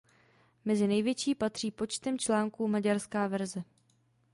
[0.65, 3.63] Mezi největší patří počtem článků maďarská verze.